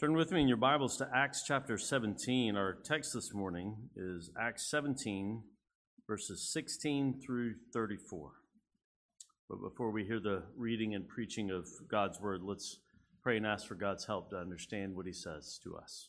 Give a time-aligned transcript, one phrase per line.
[0.00, 2.56] Turn with me in your Bibles to Acts chapter 17.
[2.56, 5.40] Our text this morning is Acts 17,
[6.08, 8.32] verses 16 through 34.
[9.48, 12.80] But before we hear the reading and preaching of God's word, let's
[13.22, 16.08] pray and ask for God's help to understand what he says to us.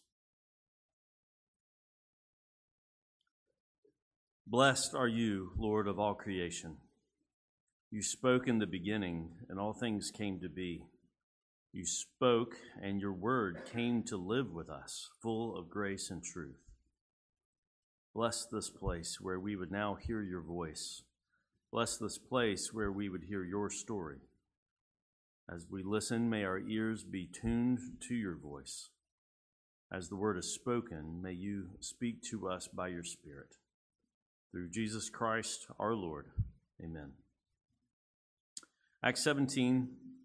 [4.47, 6.77] Blessed are you, Lord of all creation.
[7.91, 10.81] You spoke in the beginning, and all things came to be.
[11.75, 16.61] You spoke, and your word came to live with us, full of grace and truth.
[18.13, 21.01] Bless this place where we would now hear your voice.
[21.73, 24.19] Bless this place where we would hear your story.
[25.53, 28.87] As we listen, may our ears be tuned to your voice.
[29.91, 33.57] As the word is spoken, may you speak to us by your Spirit.
[34.49, 36.27] Through Jesus Christ our Lord.
[36.81, 37.11] Amen.
[39.03, 39.89] Acts 17,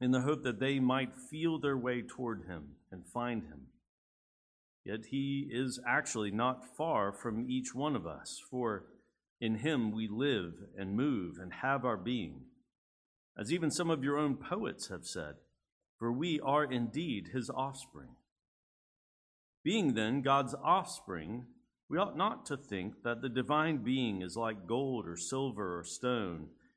[0.00, 3.68] in the hope that they might feel their way toward him and find him.
[4.84, 8.84] Yet he is actually not far from each one of us, for
[9.40, 12.42] in him we live and move and have our being.
[13.38, 15.34] As even some of your own poets have said,
[15.98, 18.10] for we are indeed his offspring.
[19.64, 21.46] Being then God's offspring,
[21.88, 25.84] we ought not to think that the divine being is like gold or silver or
[25.84, 26.48] stone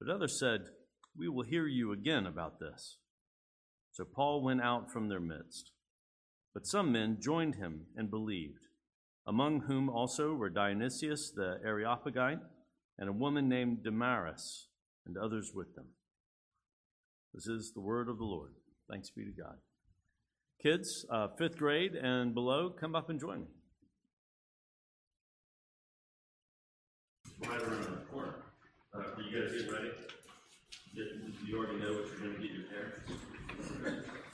[0.00, 0.66] But others said,
[1.16, 2.98] We will hear you again about this.
[3.92, 5.70] So Paul went out from their midst.
[6.52, 8.66] But some men joined him and believed,
[9.26, 12.38] among whom also were Dionysius the Areopagite
[12.98, 14.68] and a woman named Damaris,
[15.06, 15.86] and others with them.
[17.32, 18.52] This is the word of the Lord.
[18.88, 19.56] Thanks be to God.
[20.62, 23.46] Kids, uh, fifth grade and below, come up and join me.
[27.40, 28.43] Right around the corner.
[28.94, 29.90] Uh, you guys get ready?
[30.94, 31.02] Do
[31.46, 33.10] you already know what you're going to get your parents?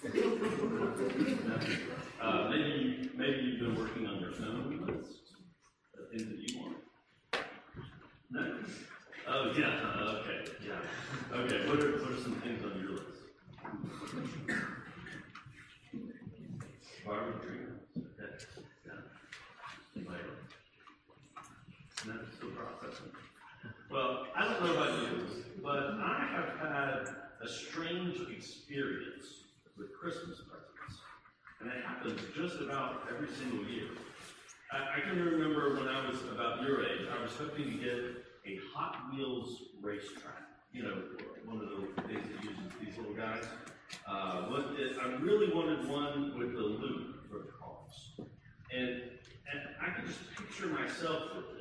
[2.20, 5.32] uh, maybe, maybe you've been working on your phone list,
[5.96, 6.76] the things that you want.
[8.30, 8.54] No?
[9.28, 10.82] Oh, yeah, okay, yeah.
[11.38, 13.18] Okay, what are, what are some things on your list?
[17.06, 17.80] Barbie dreams.
[17.96, 18.32] Okay,
[18.84, 19.00] yeah.
[19.96, 20.52] Anybody else?
[22.06, 23.12] No, still processing.
[23.90, 25.26] Well, I don't know about you,
[25.60, 27.08] but I have had
[27.42, 29.25] a strange experience
[29.76, 31.00] with Christmas presents.
[31.60, 33.88] And it happens just about every single year.
[34.70, 37.98] I, I can remember when I was about your age, I was hoping to get
[38.46, 40.46] a Hot Wheels racetrack.
[40.72, 41.02] You know,
[41.44, 43.43] one of the things that uses these little guys.
[44.06, 44.46] Uh,
[45.02, 48.28] I really wanted one with the loop for the cars.
[48.72, 48.88] And,
[49.50, 51.59] and I could just picture myself with it.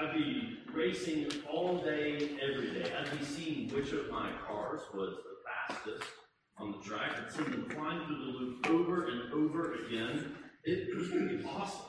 [0.00, 2.92] I'd be racing all day, every day.
[2.98, 6.10] I'd be seeing which of my cars was the fastest
[6.58, 7.16] on the track.
[7.16, 10.36] I'd see them flying through the loop over and over again.
[10.64, 11.86] It, was going to be awesome.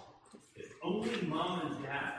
[0.56, 2.14] If only mom and dad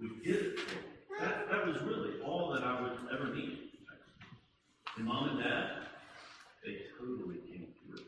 [0.00, 0.82] would get it for me.
[1.20, 3.58] That, that was really all that I would ever need.
[4.96, 5.70] And mom and dad,
[6.64, 8.04] they totally came through.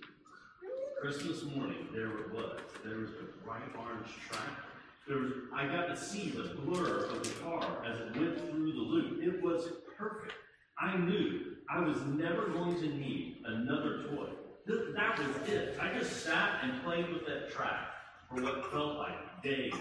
[1.01, 2.61] Christmas morning, there it was.
[2.85, 4.74] There was a bright orange track.
[5.07, 8.73] There was, I got to see the blur of the car as it went through
[8.73, 9.23] the loop.
[9.23, 9.69] It was
[9.99, 10.33] perfect.
[10.79, 14.29] I knew I was never going to need another toy.
[14.67, 15.77] Th- That was it.
[15.81, 17.89] I just sat and played with that track
[18.31, 19.75] for what felt like days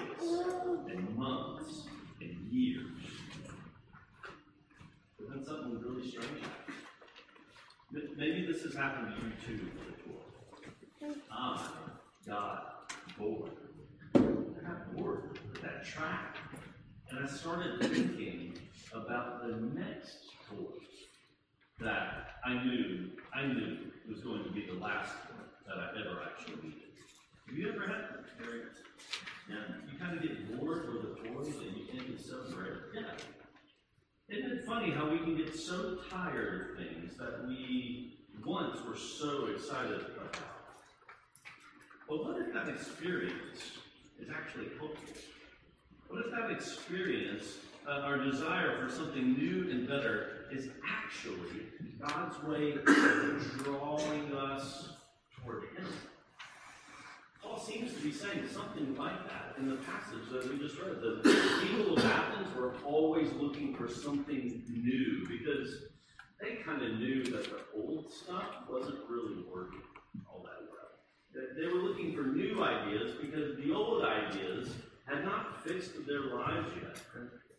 [0.90, 1.84] and months
[2.22, 2.86] and years.
[5.18, 8.18] But then something really strange happened.
[8.18, 11.16] Maybe this has happened to you too before.
[11.32, 11.70] I
[12.28, 13.52] got bored.
[14.64, 16.38] I got bored with that track.
[17.10, 18.58] And I started thinking
[18.94, 20.18] about the next
[20.50, 20.86] toy
[21.80, 26.22] that I knew, I knew was going to be the last one that I ever
[26.24, 26.90] actually needed.
[27.48, 28.78] Have you ever had that experience?
[29.50, 29.56] Yeah,
[29.92, 32.74] you kind of get bored with the toys and you think it's so great.
[32.94, 33.12] Yeah.
[34.30, 38.98] Isn't it funny how we can get so tired of things that we once were
[38.98, 40.38] so excited about?
[42.08, 43.83] But what if that experience
[44.24, 45.16] is actually helpful?
[46.08, 51.66] What if that experience, uh, our desire for something new and better, is actually
[52.00, 52.86] God's way of
[53.64, 54.90] drawing us
[55.42, 55.88] toward Him?
[57.42, 61.02] Paul seems to be saying something like that in the passage that we just read.
[61.02, 65.76] The people of Athens were always looking for something new because
[66.42, 69.82] they kind of knew that the old stuff wasn't really working
[70.30, 70.92] all that well.
[71.34, 74.70] They- They were looking for new ideas because the old ideas
[75.06, 76.98] had not fixed their lives yet.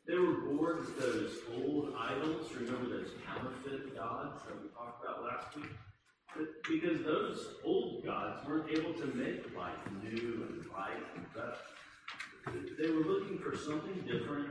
[0.07, 2.51] They were bored with those old idols.
[2.55, 5.71] Remember those counterfeit gods that we talked about last week?
[6.69, 12.67] Because those old gods weren't able to make life new and right and better.
[12.79, 14.51] They were looking for something different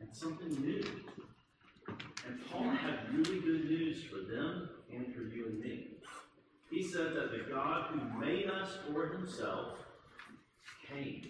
[0.00, 0.84] and something new.
[2.26, 5.88] And Paul had really good news for them and for you and me.
[6.72, 9.76] He said that the God who made us for himself
[10.88, 11.28] came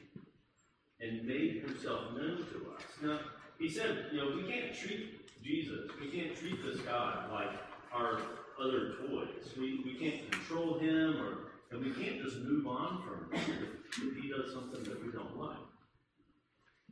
[1.01, 2.83] and made himself known to us.
[3.03, 3.19] Now,
[3.59, 7.51] he said, you know, we can't treat Jesus, we can't treat this God like
[7.93, 8.21] our
[8.63, 9.53] other toys.
[9.59, 11.39] We, we can't control him or
[11.73, 15.39] and we can't just move on from him if, he does something that we don't
[15.39, 15.57] like.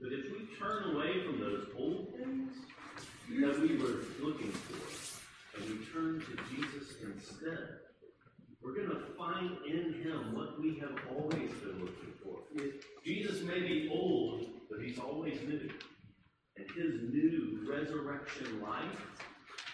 [0.01, 2.55] But if we turn away from those old things
[3.41, 7.90] that we were looking for, and we turn to Jesus instead,
[8.63, 12.41] we're going to find in him what we have always been looking for.
[13.05, 15.71] Jesus may be old, but he's always new.
[16.57, 19.19] And his new resurrection life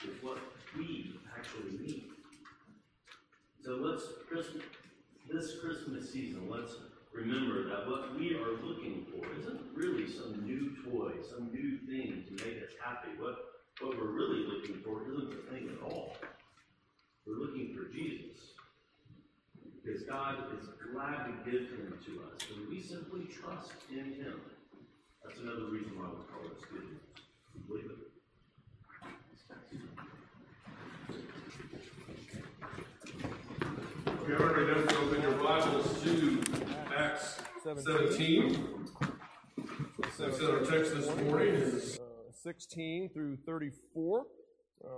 [0.05, 0.39] is what
[0.77, 2.05] we actually need.
[3.65, 4.05] So let's,
[5.29, 6.77] this Christmas season, let's
[7.13, 12.25] remember that what we are looking for isn't really some new toy, some new thing
[12.29, 13.09] to make us happy.
[13.19, 13.37] What,
[13.81, 16.17] what we're really looking for isn't the thing at all.
[17.27, 18.53] We're looking for Jesus.
[19.97, 24.41] Because God is glad to give him to us, and we simply trust in him.
[25.25, 27.01] That's another reason why we call this good news.
[27.55, 27.97] We believe it.
[34.23, 36.43] If you already know, to open your Bibles to
[36.95, 38.89] Acts 17.
[40.15, 44.27] So our text this morning is uh, 16 through 34.
[44.85, 44.89] Uh,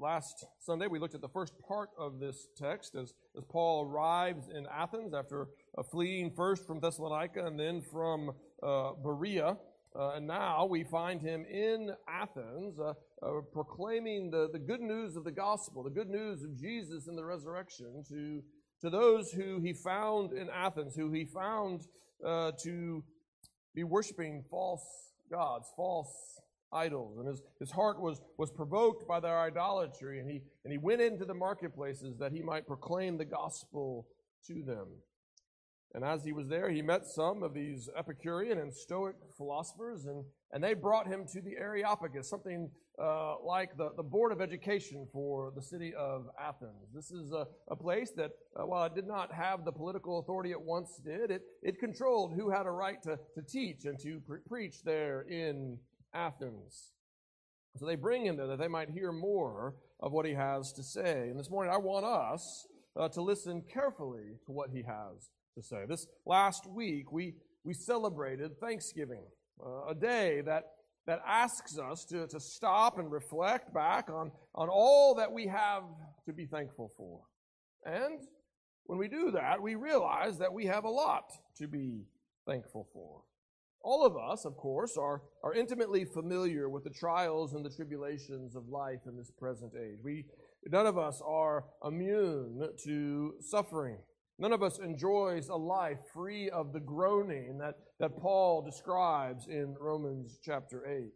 [0.00, 4.48] last Sunday, we looked at the first part of this text as, as Paul arrives
[4.48, 9.56] in Athens after uh, fleeing first from Thessalonica and then from uh, Berea.
[9.98, 15.16] Uh, and now we find him in Athens uh, uh, proclaiming the, the good news
[15.16, 18.42] of the gospel, the good news of Jesus and the resurrection to,
[18.80, 21.82] to those who he found in Athens, who he found
[22.24, 23.02] uh, to
[23.74, 24.84] be worshiping false
[25.30, 26.12] gods, false
[26.72, 27.18] idols.
[27.18, 31.00] And his, his heart was, was provoked by their idolatry, and he, and he went
[31.00, 34.06] into the marketplaces that he might proclaim the gospel
[34.46, 34.86] to them.
[35.94, 40.22] And as he was there, he met some of these Epicurean and Stoic philosophers, and,
[40.52, 42.70] and they brought him to the Areopagus, something
[43.02, 46.92] uh, like the, the Board of Education for the city of Athens.
[46.94, 50.50] This is a, a place that, uh, while it did not have the political authority
[50.50, 54.20] it once did, it, it controlled who had a right to, to teach and to
[54.26, 55.78] pre- preach there in
[56.14, 56.92] Athens.
[57.76, 60.82] So they bring him there that they might hear more of what he has to
[60.82, 61.28] say.
[61.28, 62.66] And this morning, I want us
[62.98, 65.84] uh, to listen carefully to what he has to say.
[65.88, 67.34] This last week, we,
[67.64, 69.22] we celebrated Thanksgiving,
[69.64, 70.64] uh, a day that,
[71.06, 75.84] that asks us to, to stop and reflect back on, on all that we have
[76.26, 77.20] to be thankful for.
[77.84, 78.20] And
[78.84, 82.06] when we do that, we realize that we have a lot to be
[82.46, 83.22] thankful for.
[83.82, 88.56] All of us, of course, are, are intimately familiar with the trials and the tribulations
[88.56, 89.98] of life in this present age.
[90.02, 90.26] We,
[90.66, 93.98] none of us are immune to suffering.
[94.38, 99.74] None of us enjoys a life free of the groaning that, that Paul describes in
[99.80, 101.10] Romans chapter 8.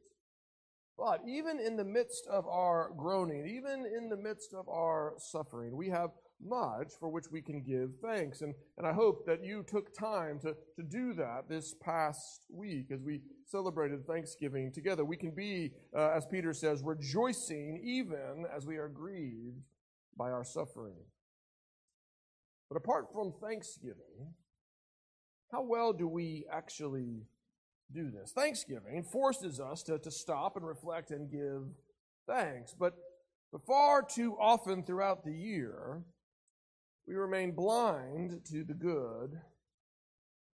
[0.99, 5.77] But even in the midst of our groaning, even in the midst of our suffering,
[5.77, 6.11] we have
[6.45, 8.43] much for which we can give thanks.
[8.43, 12.87] And, and I hope that you took time to, to do that this past week
[12.93, 15.05] as we celebrated Thanksgiving together.
[15.05, 19.63] We can be, uh, as Peter says, rejoicing even as we are grieved
[20.17, 20.97] by our suffering.
[22.69, 24.35] But apart from Thanksgiving,
[25.51, 27.27] how well do we actually
[27.93, 28.33] do this?
[28.33, 31.65] Thanksgiving forces us to, to stop and reflect and give
[32.27, 32.75] thanks.
[32.79, 32.95] But,
[33.53, 36.03] but far too often throughout the year,
[37.07, 39.41] we remain blind to the good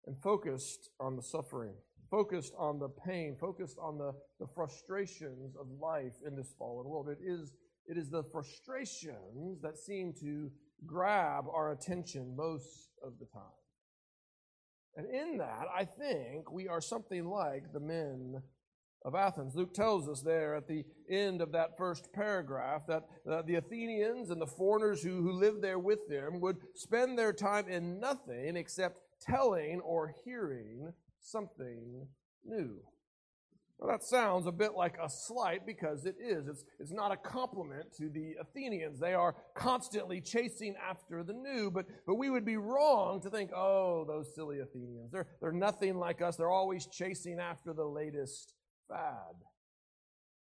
[0.06, 1.74] and focused on the suffering,
[2.12, 7.10] focused on the pain, focused on the, the frustrations of life in this fallen world.
[7.10, 7.54] It is,
[7.88, 10.52] it is the frustrations that seem to
[10.86, 13.44] grab our attention most of the time.
[14.96, 18.42] And in that, I think we are something like the men
[19.06, 19.56] of Athens.
[19.56, 24.32] Luke tells us there at the end of that first paragraph that uh, the Athenians
[24.32, 28.58] and the foreigners who, who lived there with them would spend their time in nothing
[28.58, 32.08] except telling or hearing something
[32.44, 32.80] new.
[33.78, 36.48] Well, that sounds a bit like a slight because it is.
[36.48, 39.00] It's, it's not a compliment to the Athenians.
[39.00, 43.52] They are constantly chasing after the new, but, but we would be wrong to think,
[43.54, 45.12] oh, those silly Athenians.
[45.12, 46.38] They're, they're nothing like us.
[46.38, 48.55] They're always chasing after the latest
[48.88, 49.36] fad.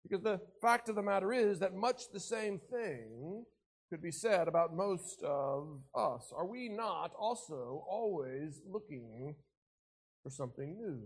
[0.03, 3.45] Because the fact of the matter is that much the same thing
[3.89, 6.31] could be said about most of us.
[6.35, 9.35] Are we not also always looking
[10.23, 10.99] for something new?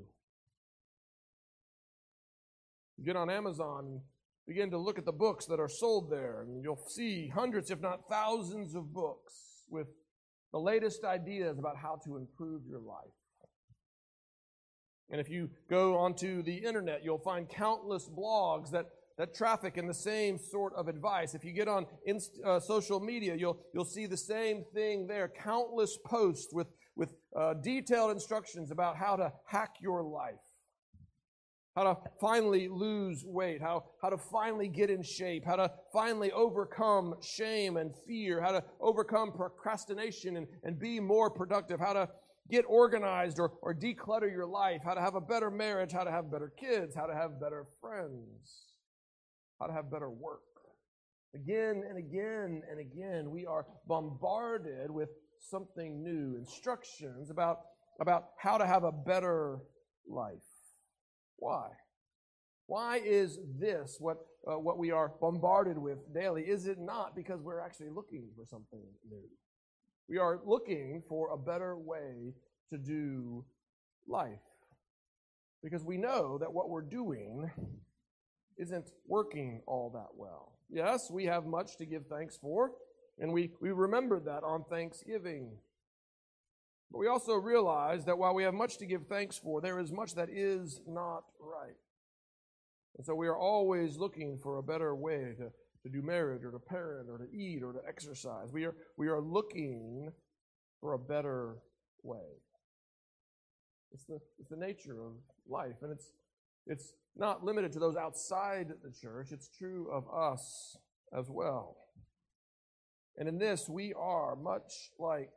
[2.98, 4.02] You get on Amazon,
[4.48, 7.82] begin to look at the books that are sold there, and you'll see hundreds, if
[7.82, 9.34] not thousands, of books
[9.70, 9.88] with
[10.54, 13.17] the latest ideas about how to improve your life.
[15.10, 18.88] And if you go onto the internet, you'll find countless blogs that,
[19.18, 21.34] that traffic in the same sort of advice.
[21.34, 25.30] If you get on inst, uh, social media, you'll, you'll see the same thing there.
[25.30, 30.36] Countless posts with, with uh, detailed instructions about how to hack your life.
[31.74, 36.32] How to finally lose weight, how, how to finally get in shape, how to finally
[36.32, 42.10] overcome shame and fear, how to overcome procrastination and, and be more productive, how to
[42.50, 46.12] get organized or, or declutter your life, how to have a better marriage, how to
[46.12, 48.74] have better kids, how to have better friends,
[49.60, 50.42] how to have better work.
[51.36, 57.60] Again and again and again, we are bombarded with something new, instructions about,
[58.00, 59.60] about how to have a better
[60.10, 60.38] life.
[61.36, 61.68] Why?
[62.66, 64.18] Why is this what,
[64.50, 66.44] uh, what we are bombarded with daily?
[66.44, 69.24] Is it not because we're actually looking for something new?
[70.10, 72.34] We are looking for a better way
[72.70, 73.46] to do
[74.08, 74.40] life.
[75.64, 77.52] Because we know that what we're doing
[78.58, 80.54] isn't working all that well.
[80.70, 82.72] Yes, we have much to give thanks for,
[83.20, 85.58] and we, we remember that on Thanksgiving.
[86.92, 89.92] But we also realize that while we have much to give thanks for, there is
[89.92, 91.76] much that is not right.
[92.98, 95.52] And so we are always looking for a better way to,
[95.88, 98.52] to do marriage or to parent or to eat or to exercise.
[98.52, 100.12] We are, we are looking
[100.82, 101.58] for a better
[102.04, 102.42] way.
[103.92, 105.14] It's the, it's the nature of
[105.50, 106.12] life, and it's,
[106.66, 110.78] it's not limited to those outside the church, it's true of us
[111.18, 111.78] as well.
[113.18, 115.32] And in this, we are much like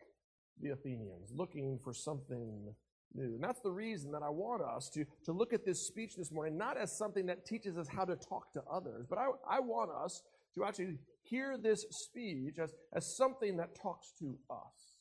[0.60, 2.74] the Athenians, looking for something
[3.14, 3.34] new.
[3.34, 6.30] And that's the reason that I want us to, to look at this speech this
[6.30, 9.60] morning, not as something that teaches us how to talk to others, but I, I
[9.60, 10.22] want us
[10.54, 15.00] to actually hear this speech as, as something that talks to us.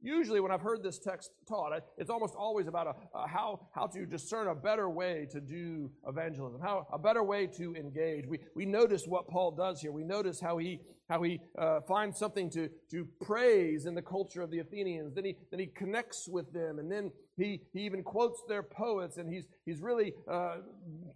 [0.00, 3.88] Usually, when I've heard this text taught, it's almost always about a, a how, how
[3.88, 8.24] to discern a better way to do evangelism, how a better way to engage.
[8.26, 9.90] We, we notice what Paul does here.
[9.90, 14.42] We notice how he how he uh, finds something to, to praise in the culture
[14.42, 15.14] of the Athenians.
[15.14, 19.16] Then he, then he connects with them, and then he, he even quotes their poets,
[19.16, 20.56] and he's, he's really uh,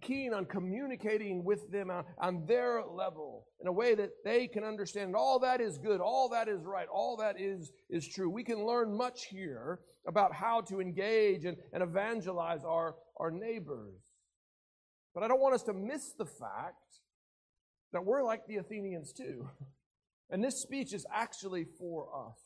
[0.01, 4.63] keen on communicating with them on, on their level in a way that they can
[4.63, 5.07] understand.
[5.07, 8.29] And all that is good, all that is right, all that is, is true.
[8.29, 13.99] We can learn much here about how to engage and, and evangelize our, our neighbors.
[15.13, 16.99] But I don't want us to miss the fact
[17.91, 19.49] that we're like the Athenians too.
[20.29, 22.39] And this speech is actually for us.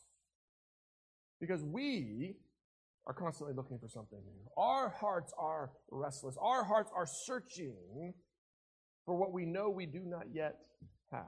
[1.40, 2.36] Because we
[3.08, 4.52] are constantly looking for something new.
[4.58, 6.36] Our hearts are restless.
[6.40, 8.14] Our hearts are searching
[9.06, 10.58] for what we know we do not yet
[11.12, 11.22] have.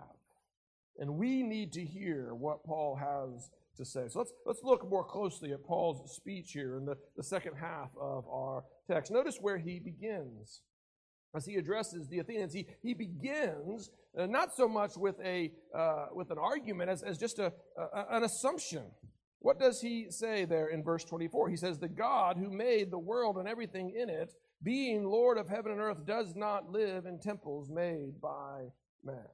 [0.98, 4.10] And we need to hear what Paul has to say.
[4.10, 7.92] So let's, let's look more closely at Paul's speech here in the, the second half
[8.00, 9.10] of our text.
[9.10, 10.62] Notice where he begins
[11.34, 12.54] as he addresses the Athenians.
[12.54, 17.18] He, he begins uh, not so much with, a, uh, with an argument as, as
[17.18, 18.84] just a, a, an assumption.
[19.40, 21.50] What does he say there in verse 24?
[21.50, 25.48] He says, The God who made the world and everything in it, being Lord of
[25.48, 28.66] heaven and earth, does not live in temples made by
[29.04, 29.26] man.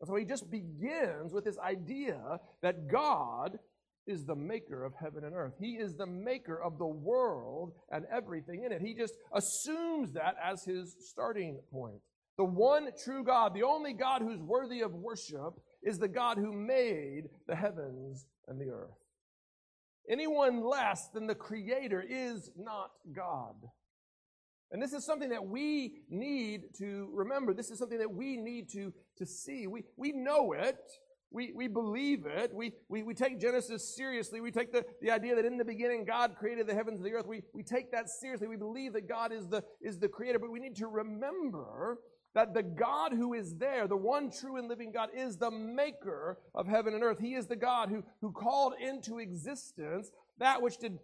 [0.00, 3.58] And so he just begins with this idea that God
[4.06, 5.54] is the maker of heaven and earth.
[5.58, 8.80] He is the maker of the world and everything in it.
[8.80, 12.00] He just assumes that as his starting point.
[12.38, 15.54] The one true God, the only God who's worthy of worship,
[15.86, 18.98] is the God who made the heavens and the earth.
[20.10, 23.54] Anyone less than the Creator is not God.
[24.72, 27.54] And this is something that we need to remember.
[27.54, 29.68] This is something that we need to, to see.
[29.68, 30.78] We, we know it.
[31.30, 32.52] We, we believe it.
[32.52, 34.40] We, we, we take Genesis seriously.
[34.40, 37.12] We take the, the idea that in the beginning God created the heavens and the
[37.12, 37.26] earth.
[37.26, 38.48] We, we take that seriously.
[38.48, 40.40] We believe that God is the, is the creator.
[40.40, 41.98] But we need to remember
[42.36, 46.38] that the God who is there, the one true and living God, is the maker
[46.54, 47.18] of heaven and earth.
[47.18, 50.98] He is the God who, who called into existence that which did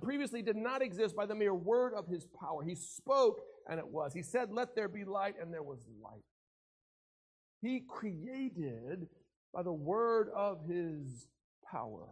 [0.00, 2.62] previously did not exist by the mere word of his power.
[2.62, 4.14] He spoke and it was.
[4.14, 6.22] He said, Let there be light, and there was light.
[7.60, 9.08] He created
[9.52, 11.26] by the word of his
[11.68, 12.06] power.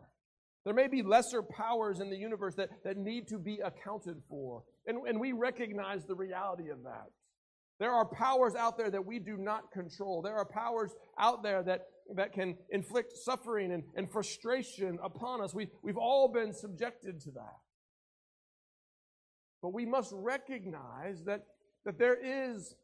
[0.64, 4.64] There may be lesser powers in the universe that, that need to be accounted for.
[4.88, 7.06] And, and we recognize the reality of that.
[7.78, 10.22] There are powers out there that we do not control.
[10.22, 11.82] There are powers out there that,
[12.14, 15.54] that can inflict suffering and, and frustration upon us.
[15.54, 17.56] We, we've all been subjected to that.
[19.62, 21.42] But we must recognize that,
[21.84, 22.74] that there is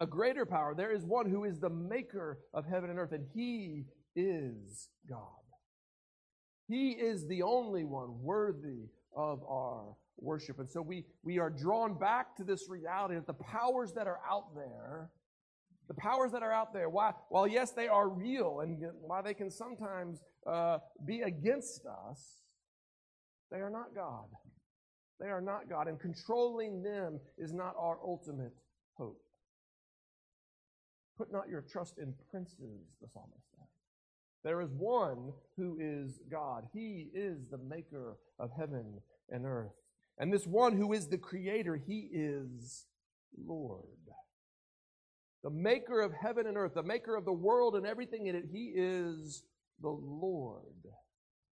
[0.00, 0.74] a greater power.
[0.74, 3.84] There is one who is the maker of heaven and earth, and he
[4.16, 5.20] is God.
[6.66, 10.58] He is the only one worthy of our worship.
[10.58, 14.20] And so we, we are drawn back to this reality that the powers that are
[14.28, 15.10] out there,
[15.88, 19.34] the powers that are out there, why, while yes, they are real and while they
[19.34, 22.42] can sometimes uh, be against us,
[23.50, 24.26] they are not God.
[25.20, 25.88] They are not God.
[25.88, 28.52] And controlling them is not our ultimate
[28.94, 29.20] hope.
[31.16, 33.66] Put not your trust in princes, the psalmist said.
[34.42, 36.64] There is one who is God.
[36.72, 39.00] He is the maker of heaven
[39.30, 39.72] and earth.
[40.18, 42.86] And this one who is the creator, he is
[43.36, 43.82] Lord.
[45.42, 48.44] The maker of heaven and earth, the maker of the world and everything in it,
[48.50, 49.42] he is
[49.80, 50.62] the Lord.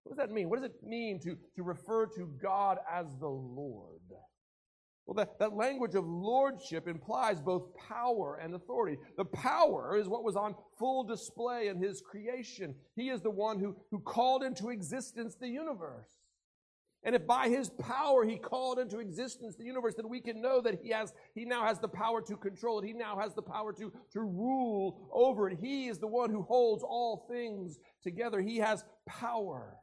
[0.04, 0.48] What does that mean?
[0.48, 4.00] What does it mean to, to refer to God as the Lord?
[5.06, 8.98] Well, that, that language of lordship implies both power and authority.
[9.16, 12.74] The power is what was on full display in his creation.
[12.94, 16.08] He is the one who, who called into existence the universe.
[17.04, 20.60] And if by his power he called into existence the universe, then we can know
[20.60, 22.86] that he has, he now has the power to control it.
[22.86, 25.58] He now has the power to, to rule over it.
[25.60, 28.40] He is the one who holds all things together.
[28.40, 29.76] He has power.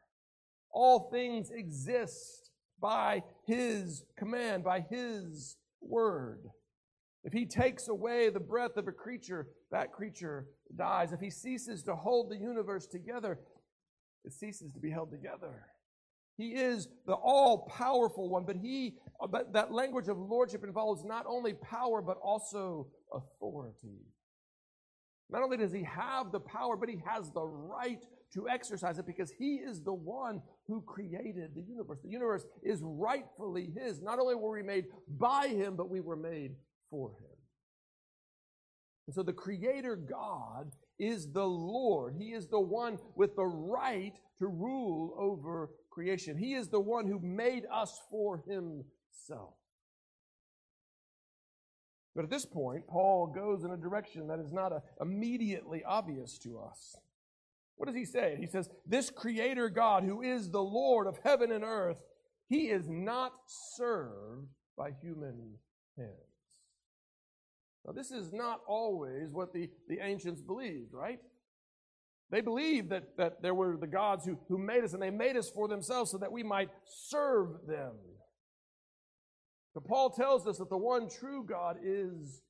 [0.71, 2.51] All things exist
[2.81, 6.39] by his command, by his word.
[7.25, 11.11] If he takes away the breath of a creature, that creature dies.
[11.11, 13.39] If he ceases to hold the universe together,
[14.23, 15.65] it ceases to be held together.
[16.39, 21.03] He is the all powerful one, but he, uh, but that language of lordship involves
[21.03, 24.05] not only power, but also authority.
[25.29, 28.01] Not only does he have the power, but he has the right
[28.35, 31.99] to exercise it because he is the one who created the universe.
[32.01, 34.01] The universe is rightfully his.
[34.01, 36.51] Not only were we made by him, but we were made
[36.89, 37.37] for him.
[39.07, 42.15] And so the creator God is the Lord.
[42.17, 46.37] He is the one with the right to rule over creation.
[46.37, 49.55] He is the one who made us for himself.
[52.15, 56.59] But at this point, Paul goes in a direction that is not immediately obvious to
[56.59, 56.95] us.
[57.77, 58.35] What does he say?
[58.39, 62.03] He says, This Creator God, who is the Lord of heaven and earth,
[62.49, 65.53] he is not served by human
[65.95, 66.11] hands.
[67.85, 71.19] Now, this is not always what the, the ancients believed, right?
[72.31, 75.35] They believed that, that there were the gods who, who made us, and they made
[75.35, 77.93] us for themselves so that we might serve them.
[79.73, 82.41] But Paul tells us that the one true God is,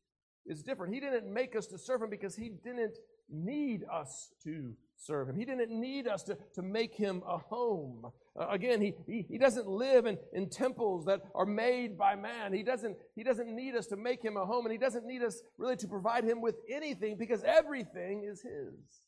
[0.45, 0.93] is different.
[0.93, 2.97] He didn't make us to serve him because he didn't
[3.29, 5.37] need us to serve him.
[5.37, 8.11] He didn't need us to, to make him a home.
[8.37, 12.53] Uh, again, he, he, he doesn't live in, in temples that are made by man.
[12.53, 15.21] He doesn't, he doesn't need us to make him a home, and he doesn't need
[15.21, 19.03] us really to provide him with anything because everything is his.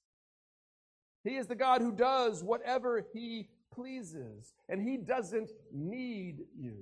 [1.23, 6.77] He is the God who does whatever he pleases, and he doesn't need you.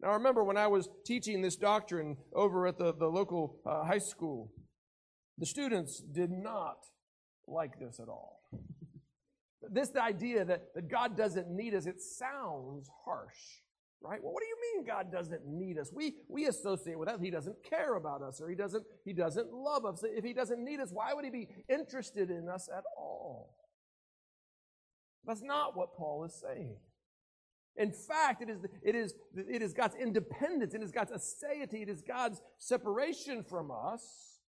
[0.00, 3.84] Now, I remember when I was teaching this doctrine over at the, the local uh,
[3.84, 4.50] high school,
[5.36, 6.78] the students did not
[7.46, 8.40] like this at all.
[9.70, 13.62] this idea that, that God doesn't need us, it sounds harsh,
[14.02, 14.22] right?
[14.22, 15.92] Well, what do you mean God doesn't need us?
[15.94, 17.20] We, we associate with that.
[17.20, 20.02] He doesn't care about us or he doesn't, he doesn't love us.
[20.02, 23.56] If he doesn't need us, why would he be interested in us at all?
[25.26, 26.76] That's not what Paul is saying.
[27.76, 31.88] In fact, it is, it, is, it is God's independence, it is God's aseity, it
[31.88, 34.38] is God's separation from us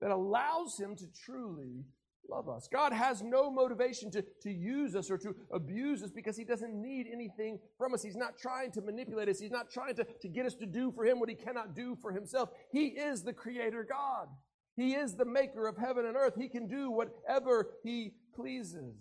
[0.00, 1.84] that allows Him to truly
[2.28, 2.68] love us.
[2.70, 6.74] God has no motivation to, to use us or to abuse us because He doesn't
[6.74, 8.02] need anything from us.
[8.02, 10.92] He's not trying to manipulate us, He's not trying to, to get us to do
[10.92, 12.50] for Him what He cannot do for Himself.
[12.70, 14.28] He is the Creator God,
[14.76, 16.34] He is the maker of heaven and earth.
[16.38, 18.94] He can do whatever He pleases.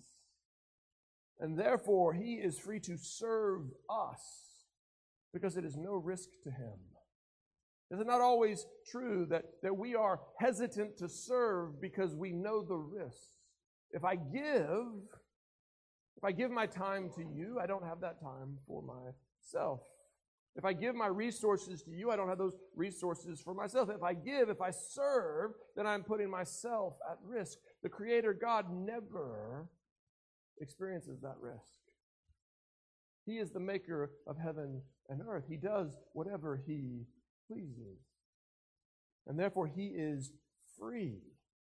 [1.39, 4.21] And therefore, He is free to serve us
[5.33, 6.96] because it is no risk to Him.
[7.89, 12.61] Is it not always true that, that we are hesitant to serve because we know
[12.61, 13.33] the risks?
[13.91, 15.03] If I give,
[16.17, 19.81] if I give my time to you, I don't have that time for myself.
[20.57, 23.89] If I give my resources to you, I don't have those resources for myself.
[23.89, 27.59] If I give, if I serve, then I'm putting myself at risk.
[27.83, 29.69] The Creator God never
[30.59, 31.61] experiences that risk.
[33.25, 35.45] He is the maker of heaven and earth.
[35.47, 37.05] He does whatever He
[37.47, 37.99] pleases.
[39.25, 40.31] And therefore, he is
[40.79, 41.19] free.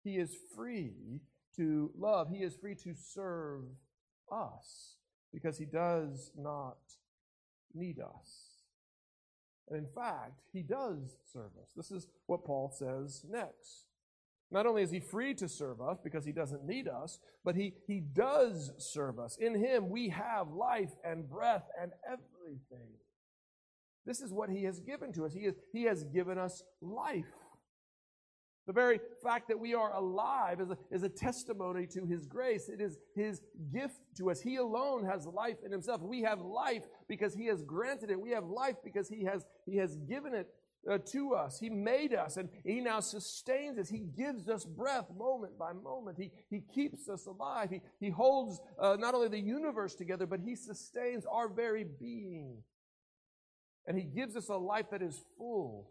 [0.04, 1.20] He is free
[1.56, 2.28] to love.
[2.30, 3.64] He is free to serve
[4.30, 4.96] us
[5.32, 6.78] because he does not
[7.74, 8.62] need us.
[9.68, 11.72] And in fact, he does serve us.
[11.76, 13.86] This is what Paul says next.
[14.50, 17.74] Not only is he free to serve us because he doesn't need us, but he,
[17.86, 19.36] he does serve us.
[19.40, 22.92] In him, we have life and breath and everything.
[24.06, 25.32] This is what He has given to us.
[25.32, 27.24] He, is, he has given us life.
[28.66, 32.68] The very fact that we are alive is a, is a testimony to His grace.
[32.68, 33.40] It is His
[33.72, 34.40] gift to us.
[34.40, 36.02] He alone has life in Himself.
[36.02, 38.20] We have life because He has granted it.
[38.20, 40.48] We have life because He has, he has given it
[40.90, 41.58] uh, to us.
[41.60, 43.88] He made us and He now sustains us.
[43.88, 46.18] He gives us breath moment by moment.
[46.18, 47.70] He, he keeps us alive.
[47.70, 52.62] He, he holds uh, not only the universe together, but He sustains our very being.
[53.86, 55.90] And He gives us a life that is full.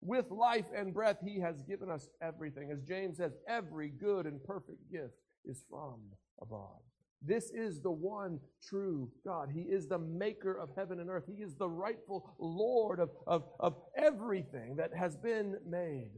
[0.00, 2.70] With life and breath, He has given us everything.
[2.70, 6.00] As James says, every good and perfect gift is from
[6.40, 6.80] above.
[7.20, 9.50] This is the one true God.
[9.52, 11.24] He is the maker of heaven and earth.
[11.26, 16.12] He is the rightful Lord of, of, of everything that has been made.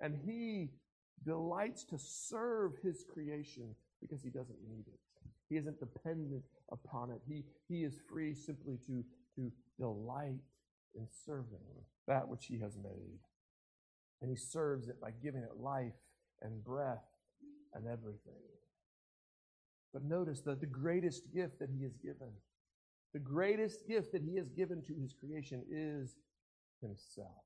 [0.00, 0.68] And He
[1.24, 5.00] delights to serve His creation because He doesn't need it.
[5.48, 7.20] He isn't dependent upon it.
[7.26, 9.04] He, he is free simply to
[9.36, 10.40] to delight
[10.94, 11.58] in serving
[12.06, 13.20] that which he has made.
[14.20, 15.92] And he serves it by giving it life
[16.42, 17.04] and breath
[17.74, 18.42] and everything.
[19.92, 22.30] But notice that the greatest gift that he has given,
[23.12, 26.16] the greatest gift that he has given to his creation is
[26.80, 27.44] himself.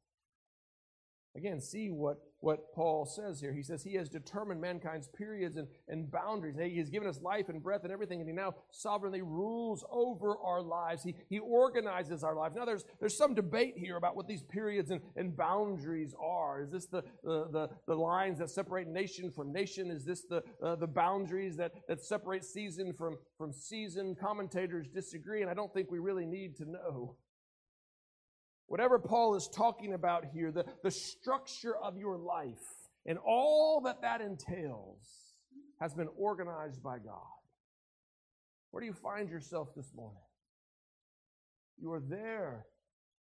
[1.37, 3.53] Again, see what, what Paul says here.
[3.53, 6.55] He says he has determined mankind's periods and, and boundaries.
[6.57, 10.37] He has given us life and breath and everything, and he now sovereignly rules over
[10.39, 11.03] our lives.
[11.03, 12.55] He, he organizes our lives.
[12.55, 16.63] Now, there's, there's some debate here about what these periods and, and boundaries are.
[16.63, 19.91] Is this the, the, the, the lines that separate nation from nation?
[19.91, 24.15] Is this the, uh, the boundaries that, that separate season from, from season?
[24.15, 27.17] Commentators disagree, and I don't think we really need to know.
[28.67, 34.03] Whatever Paul is talking about here, the, the structure of your life and all that
[34.03, 35.35] that entails
[35.81, 37.21] has been organized by God.
[38.71, 40.23] Where do you find yourself this morning?
[41.79, 42.67] You are there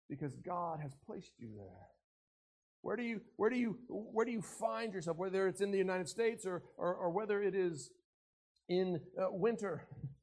[0.10, 1.88] because God has placed you there.
[2.82, 5.78] Where do you, where do you, where do you find yourself, whether it's in the
[5.78, 7.90] United States or, or, or whether it is
[8.70, 9.88] in uh, winter?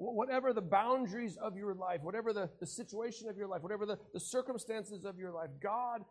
[0.00, 3.98] Whatever the boundaries of your life, whatever the, the situation of your life, whatever the,
[4.14, 6.02] the circumstances of your life, God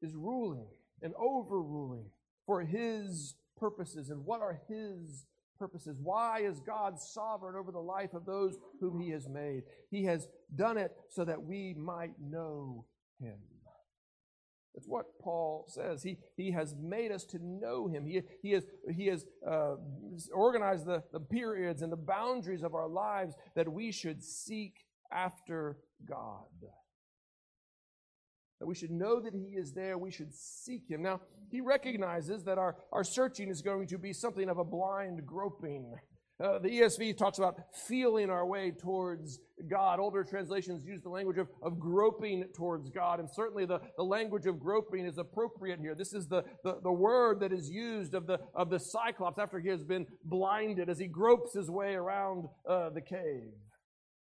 [0.00, 0.68] is ruling
[1.02, 2.06] and overruling
[2.46, 4.08] for His purposes.
[4.08, 5.26] And what are His
[5.58, 5.98] purposes?
[6.02, 9.64] Why is God sovereign over the life of those whom He has made?
[9.90, 12.86] He has done it so that we might know
[13.20, 13.36] Him.
[14.76, 16.02] That's what Paul says.
[16.02, 18.04] He, he has made us to know him.
[18.04, 19.76] He, he has, he has uh,
[20.34, 25.78] organized the, the periods and the boundaries of our lives that we should seek after
[26.06, 26.44] God.
[28.60, 29.98] That we should know that He is there.
[29.98, 31.02] We should seek Him.
[31.02, 35.26] Now, He recognizes that our, our searching is going to be something of a blind
[35.26, 35.94] groping.
[36.38, 39.38] Uh, the ESV talks about feeling our way towards
[39.70, 39.98] God.
[39.98, 44.44] Older translations use the language of, of groping towards God, and certainly the, the language
[44.44, 45.94] of groping is appropriate here.
[45.94, 49.58] This is the, the, the word that is used of the, of the Cyclops after
[49.58, 53.52] he has been blinded as he gropes his way around uh, the cave.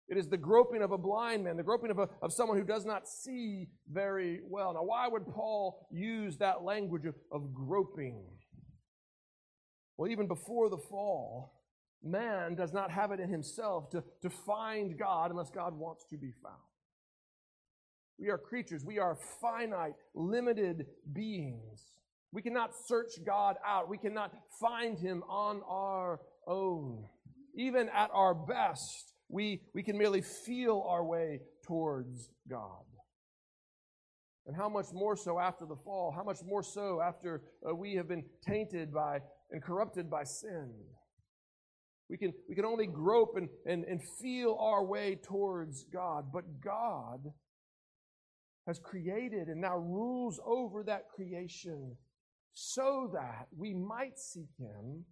[0.09, 2.65] It is the groping of a blind man, the groping of, a, of someone who
[2.65, 4.73] does not see very well.
[4.73, 8.25] Now, why would Paul use that language of, of groping?
[9.95, 11.62] Well, even before the fall,
[12.03, 16.17] man does not have it in himself to, to find God unless God wants to
[16.17, 16.57] be found.
[18.19, 21.93] We are creatures, we are finite, limited beings.
[22.31, 27.05] We cannot search God out, we cannot find Him on our own.
[27.55, 32.85] Even at our best, we, we can merely feel our way towards God.
[34.45, 36.11] And how much more so after the fall?
[36.15, 39.19] How much more so after uh, we have been tainted by
[39.51, 40.71] and corrupted by sin?
[42.13, 46.25] We can, we can only grope and, and, and feel our way towards God.
[46.31, 47.33] But God
[48.67, 51.97] has created and now rules over that creation
[52.53, 55.05] so that we might seek Him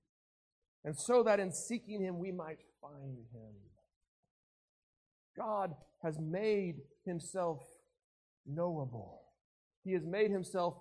[0.86, 3.56] and so that in seeking Him we might find Him.
[5.36, 5.72] God
[6.04, 7.64] has made Himself
[8.46, 9.22] knowable,
[9.84, 10.76] He has made Himself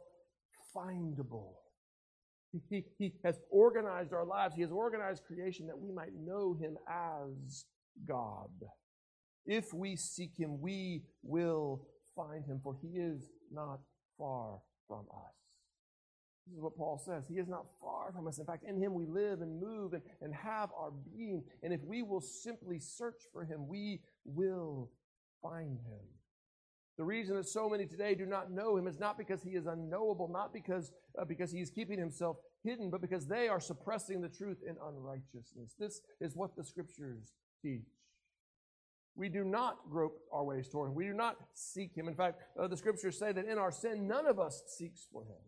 [0.76, 1.54] findable.
[2.68, 4.54] He, he has organized our lives.
[4.54, 7.64] He has organized creation that we might know Him as
[8.06, 8.50] God.
[9.46, 11.86] If we seek Him, we will
[12.16, 13.80] find Him, for He is not
[14.18, 14.58] far
[14.88, 15.34] from us.
[16.46, 17.24] This is what Paul says.
[17.28, 18.38] He is not far from us.
[18.38, 21.44] In fact, in Him we live and move and, and have our being.
[21.62, 24.90] And if we will simply search for Him, we will
[25.42, 26.00] find Him.
[27.00, 29.64] The reason that so many today do not know him is not because he is
[29.64, 34.20] unknowable, not because, uh, because he is keeping himself hidden, but because they are suppressing
[34.20, 35.74] the truth in unrighteousness.
[35.78, 37.32] This is what the scriptures
[37.62, 37.88] teach.
[39.16, 40.94] We do not grope our ways toward him.
[40.94, 42.06] We do not seek him.
[42.06, 45.22] In fact, uh, the scriptures say that in our sin, none of us seeks for
[45.22, 45.40] him.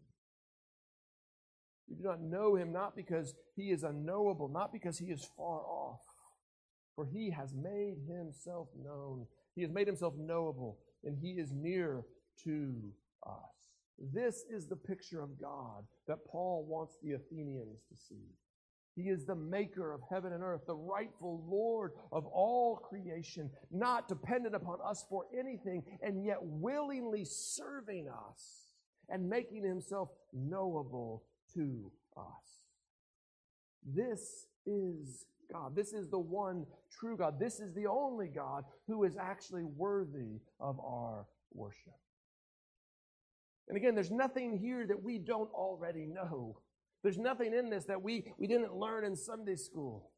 [1.87, 5.61] We do not know him not because he is unknowable, not because he is far
[5.61, 6.01] off,
[6.97, 9.27] for he has made himself known.
[9.55, 12.05] He has made himself knowable and he is near
[12.45, 12.75] to
[13.27, 13.53] us.
[14.13, 18.35] This is the picture of God that Paul wants the Athenians to see.
[18.95, 24.09] He is the maker of heaven and earth, the rightful Lord of all creation, not
[24.09, 28.67] dependent upon us for anything, and yet willingly serving us
[29.09, 32.61] and making himself knowable to us.
[33.85, 35.77] This is God.
[35.77, 37.39] This is the one true God.
[37.39, 41.93] This is the only God who is actually worthy of our worship.
[43.69, 46.59] And again, there's nothing here that we don't already know.
[47.03, 50.11] There's nothing in this that we, we didn't learn in Sunday school.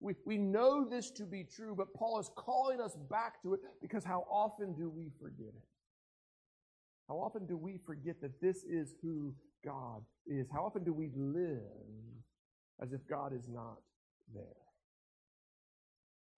[0.00, 3.60] We, we know this to be true, but Paul is calling us back to it
[3.82, 5.64] because how often do we forget it?
[7.08, 10.46] How often do we forget that this is who God is?
[10.50, 11.60] How often do we live
[12.80, 13.78] as if God is not
[14.32, 14.69] there?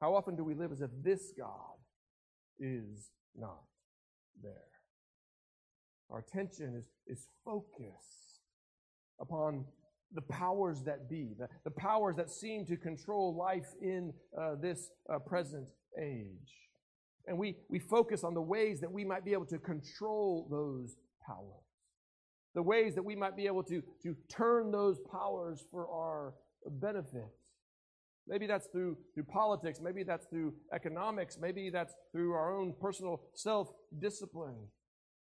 [0.02, 1.78] How often do we live as if this God
[2.58, 3.62] is not
[4.42, 4.52] there?
[6.10, 8.40] Our attention is, is focused
[9.20, 9.64] upon
[10.12, 14.90] the powers that be, the, the powers that seem to control life in uh, this
[15.08, 16.50] uh, present age.
[17.28, 20.96] And we, we focus on the ways that we might be able to control those
[21.24, 21.62] powers,
[22.56, 26.34] the ways that we might be able to, to turn those powers for our
[26.68, 27.30] benefit.
[28.28, 29.80] Maybe that's through, through politics.
[29.82, 31.38] Maybe that's through economics.
[31.40, 34.68] Maybe that's through our own personal self discipline.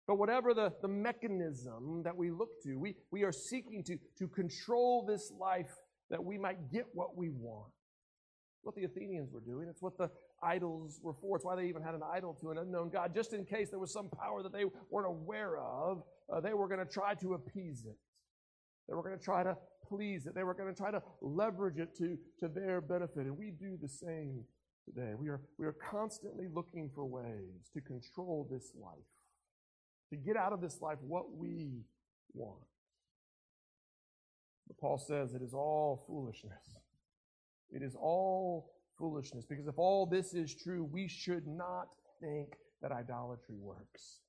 [0.06, 4.28] But whatever the, the mechanism that we look to, we, we are seeking to, to
[4.28, 5.70] control this life
[6.10, 7.72] that we might get what we want.
[8.62, 9.68] what the Athenians were doing.
[9.70, 10.10] It's what the
[10.42, 11.36] idols were for.
[11.36, 13.78] It's why they even had an idol to an unknown God, just in case there
[13.78, 16.02] was some power that they weren't aware of.
[16.32, 17.96] Uh, they were going to try to appease it.
[18.90, 19.56] They were going to try to
[19.88, 20.34] please it.
[20.34, 23.26] They were going to try to leverage it to, to their benefit.
[23.26, 24.44] And we do the same
[24.84, 25.12] today.
[25.16, 28.98] We are, we are constantly looking for ways to control this life,
[30.10, 31.84] to get out of this life what we
[32.34, 32.58] want.
[34.66, 36.74] But Paul says it is all foolishness.
[37.70, 39.44] It is all foolishness.
[39.48, 44.20] Because if all this is true, we should not think that idolatry works.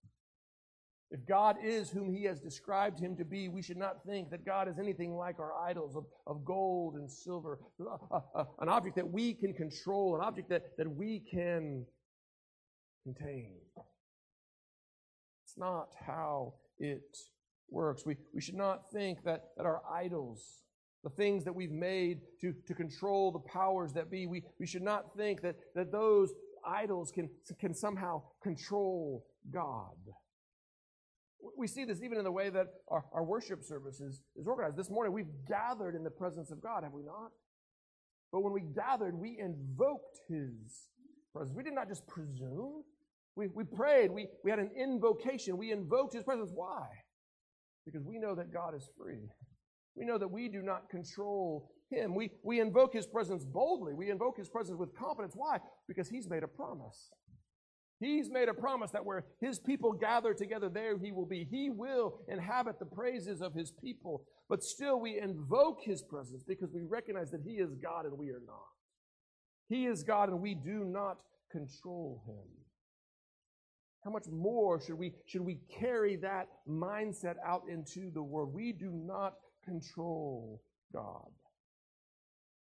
[1.12, 4.45] If God is whom he has described him to be, we should not think that
[4.45, 8.69] God is anything like our idols of, of gold and silver, uh, uh, uh, an
[8.69, 11.86] object that we can control, an object that, that we can
[13.04, 13.56] contain.
[15.45, 17.17] It's not how it
[17.69, 18.06] works.
[18.06, 20.63] We, we should not think that, that our idols,
[21.04, 24.82] the things that we've made to, to control the powers that be, we, we should
[24.82, 26.32] not think that, that those
[26.65, 29.97] idols can, can somehow control God.
[31.58, 34.77] We see this even in the way that our, our worship service is, is organized.
[34.77, 37.32] This morning we've gathered in the presence of God, have we not?
[38.32, 40.89] But when we gathered, we invoked His
[41.34, 41.56] presence.
[41.56, 42.84] We did not just presume.
[43.36, 44.12] We, we prayed.
[44.12, 45.58] We, we had an invocation.
[45.58, 46.51] We invoked His presence.
[46.54, 46.86] Why?
[47.86, 49.30] Because we know that God is free.
[49.95, 52.15] We know that we do not control Him.
[52.15, 53.93] We, we invoke His presence boldly.
[53.93, 55.34] We invoke His presence with confidence.
[55.36, 55.58] Why?
[55.88, 57.10] Because He's made a promise.
[58.02, 61.48] He's made a promise that where his people gather together, there he will be.
[61.50, 64.24] He will inhabit the praises of his people.
[64.50, 68.32] But still, we invoke his presence because we recognize that he is God and we
[68.32, 68.58] are not.
[69.70, 71.18] He is God and we do not
[71.52, 72.48] control him.
[74.04, 78.52] How much more should we, should we carry that mindset out into the world?
[78.52, 81.30] We do not control God.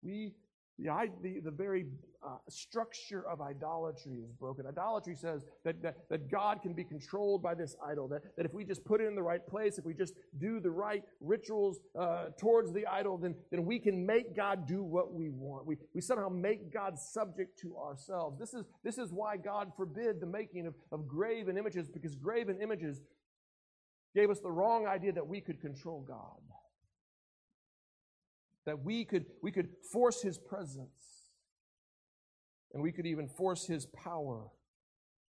[0.03, 0.33] We
[0.81, 1.85] the, the, the very
[2.23, 4.65] uh, structure of idolatry is broken.
[4.67, 8.53] Idolatry says that, that, that God can be controlled by this idol, that, that if
[8.53, 11.79] we just put it in the right place, if we just do the right rituals
[11.99, 15.65] uh, towards the idol, then, then we can make God do what we want.
[15.65, 18.37] We, we somehow make God subject to ourselves.
[18.39, 22.61] This is, this is why God forbid the making of, of graven images, because graven
[22.61, 23.01] images
[24.15, 26.50] gave us the wrong idea that we could control God
[28.65, 31.27] that we could, we could force his presence
[32.73, 34.47] and we could even force his power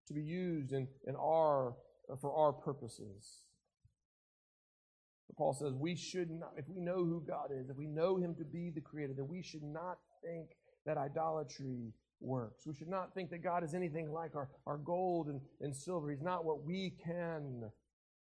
[0.07, 1.75] to be used in, in our,
[2.19, 3.43] for our purposes.
[5.27, 8.17] But Paul says we should not, if we know who God is, if we know
[8.17, 10.49] him to be the creator, then we should not think
[10.85, 12.67] that idolatry works.
[12.67, 16.11] We should not think that God is anything like our, our gold and, and silver.
[16.11, 17.63] He's not what we can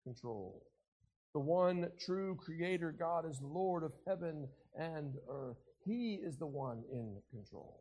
[0.03, 0.63] control.
[1.33, 5.57] The one true creator God is Lord of heaven and earth.
[5.85, 7.79] He is the one in control.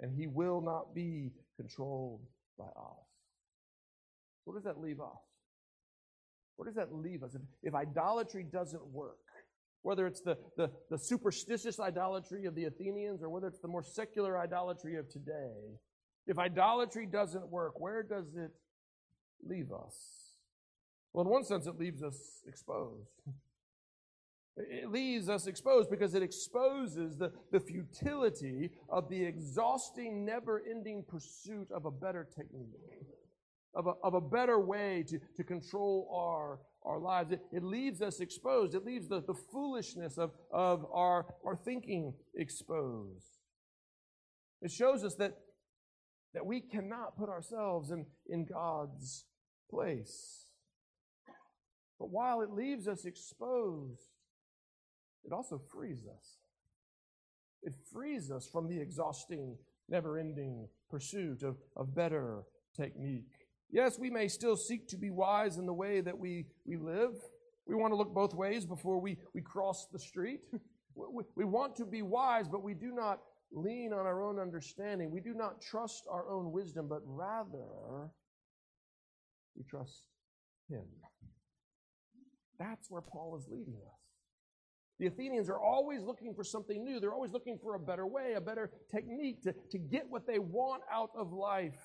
[0.00, 2.20] And he will not be controlled
[2.58, 3.06] by us.
[4.44, 5.18] Where does that leave us?
[6.56, 7.34] Where does that leave us?
[7.34, 9.18] If, if idolatry doesn't work,
[9.82, 13.82] whether it's the, the, the superstitious idolatry of the Athenians or whether it's the more
[13.82, 15.78] secular idolatry of today,
[16.26, 18.50] if idolatry doesn't work, where does it
[19.46, 19.96] leave us?
[21.12, 23.08] Well, in one sense, it leaves us exposed.
[24.58, 31.04] It leaves us exposed because it exposes the, the futility of the exhausting, never ending
[31.06, 33.06] pursuit of a better technique,
[33.74, 37.30] of a, of a better way to, to control our, our lives.
[37.32, 38.74] It, it leaves us exposed.
[38.74, 43.38] It leaves the, the foolishness of, of our, our thinking exposed.
[44.60, 45.38] It shows us that,
[46.34, 49.24] that we cannot put ourselves in, in God's
[49.70, 50.46] place.
[52.00, 54.17] But while it leaves us exposed,
[55.24, 56.38] it also frees us.
[57.62, 59.56] It frees us from the exhausting,
[59.88, 62.44] never ending pursuit of, of better
[62.76, 63.26] technique.
[63.70, 67.12] Yes, we may still seek to be wise in the way that we, we live.
[67.66, 70.40] We want to look both ways before we, we cross the street.
[70.94, 73.18] we, we want to be wise, but we do not
[73.52, 75.10] lean on our own understanding.
[75.10, 78.10] We do not trust our own wisdom, but rather
[79.56, 80.04] we trust
[80.70, 80.84] Him.
[82.58, 84.07] That's where Paul is leading us.
[84.98, 86.98] The Athenians are always looking for something new.
[86.98, 90.38] They're always looking for a better way, a better technique to, to get what they
[90.40, 91.78] want out of life.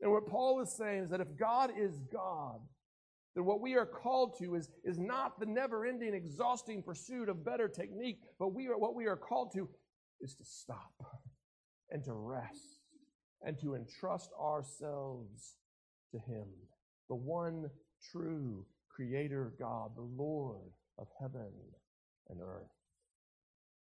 [0.00, 2.60] And what Paul is saying is that if God is God,
[3.34, 7.44] then what we are called to is, is not the never ending, exhausting pursuit of
[7.44, 9.68] better technique, but we are, what we are called to
[10.20, 10.92] is to stop
[11.90, 12.80] and to rest
[13.42, 15.56] and to entrust ourselves
[16.12, 16.46] to Him,
[17.08, 17.68] the one
[18.10, 21.50] true Creator God, the Lord of heaven
[22.30, 22.70] and earth.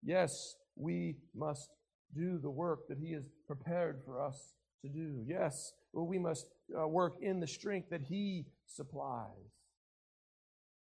[0.04, 1.70] Yes, we must
[2.16, 5.24] do the work that He has prepared for us to do.
[5.26, 9.28] Yes, we must uh, work in the strength that He supplies.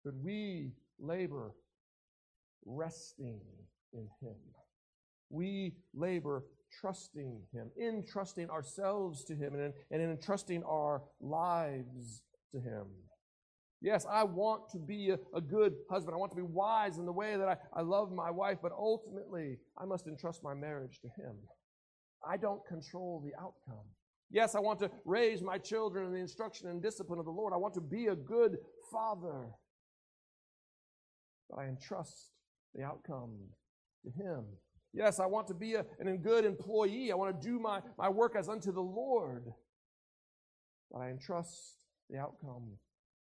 [0.06, 1.54] But we labor
[2.66, 3.41] resting
[3.94, 4.36] in Him.
[5.30, 6.46] We labor
[6.82, 12.24] trusting Him, entrusting ourselves to Him, and, and entrusting our lives
[12.54, 12.86] to Him.
[13.84, 16.16] Yes, I want to be a, a, good husband.
[16.16, 18.72] I want to be wise in the way that I, I love my wife, but
[18.72, 21.36] ultimately, I must entrust my marriage to Him.
[22.26, 23.84] I don't control the outcome.
[24.32, 27.52] Yes, I want to raise my children in the instruction and discipline of the Lord.
[27.54, 28.56] I want to be a good
[28.90, 29.50] father.
[31.50, 32.32] But I entrust
[32.74, 33.36] the outcome
[34.06, 34.46] to Him.
[34.94, 37.12] Yes, I want to be a, an, a good employee.
[37.12, 39.44] I want to do my, my work as unto the Lord.
[40.90, 41.80] But I entrust
[42.10, 42.78] the outcome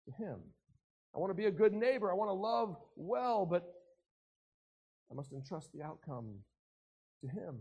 [0.07, 0.39] to Him.
[1.15, 2.11] I want to be a good neighbor.
[2.11, 3.63] I want to love well, but
[5.11, 6.39] I must entrust the outcome
[7.21, 7.59] to Him.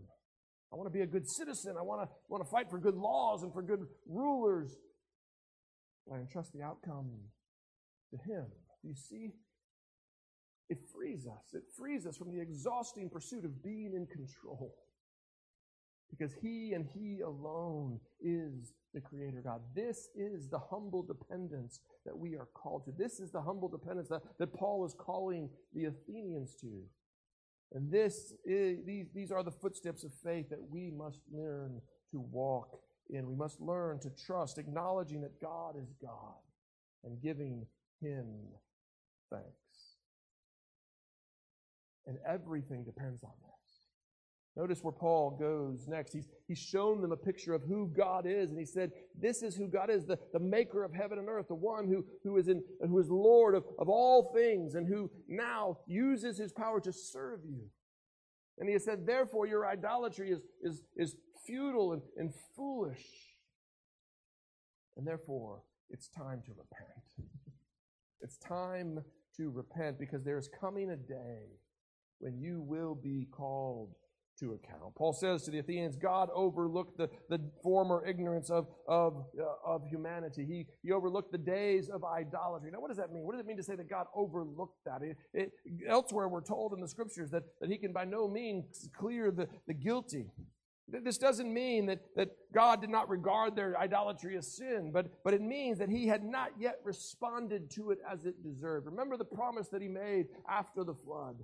[0.73, 1.77] I want to be a good citizen.
[1.79, 4.75] I want to, want to fight for good laws and for good rulers.
[6.07, 7.11] But I entrust the outcome
[8.11, 8.47] to Him.
[8.83, 9.33] Do you see?
[10.69, 11.55] It frees us.
[11.55, 14.75] It frees us from the exhausting pursuit of being in control.
[16.11, 19.61] Because He and He alone is the Creator God.
[19.75, 22.93] This is the humble dependence that we are called to.
[22.97, 26.83] This is the humble dependence that, that Paul is calling the Athenians to.
[27.75, 31.81] And this is, these, these are the footsteps of faith that we must learn
[32.13, 32.79] to walk
[33.11, 33.27] in.
[33.27, 36.37] We must learn to trust, acknowledging that God is God
[37.05, 37.67] and giving
[38.01, 38.27] Him
[39.31, 39.47] thanks.
[42.07, 43.56] And everything depends on this.
[44.57, 46.15] Notice where Paul goes next.
[46.15, 49.55] He's, he's shown them a picture of who God is, and he said, This is
[49.55, 52.49] who God is, the, the maker of heaven and earth, the one who, who, is,
[52.49, 56.93] in, who is Lord of, of all things, and who now uses his power to
[56.93, 57.67] serve you.
[58.59, 63.05] And he has said, Therefore, your idolatry is, is, is futile and, and foolish.
[64.97, 67.31] And therefore, it's time to repent.
[68.23, 69.05] it's time
[69.37, 71.61] to repent because there is coming a day
[72.21, 73.95] when you will be called
[74.41, 74.95] to account.
[74.97, 79.87] Paul says to the Athenians, God overlooked the, the former ignorance of, of, uh, of
[79.87, 80.45] humanity.
[80.45, 82.71] He, he overlooked the days of idolatry.
[82.71, 83.25] Now, what does that mean?
[83.25, 85.03] What does it mean to say that God overlooked that?
[85.03, 85.53] It, it,
[85.89, 89.49] elsewhere, we're told in the scriptures that, that he can by no means clear the,
[89.67, 90.27] the guilty.
[90.89, 95.35] This doesn't mean that, that God did not regard their idolatry as sin, but, but
[95.35, 98.87] it means that he had not yet responded to it as it deserved.
[98.87, 101.39] Remember the promise that he made after the flood.